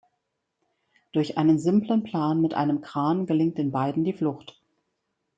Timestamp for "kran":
2.81-3.27